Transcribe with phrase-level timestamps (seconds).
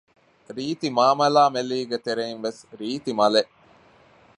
[0.55, 3.51] ރީތި މާމެލާމެލީގެ ތެރެއިން ވެސް ރީތި މަލެއް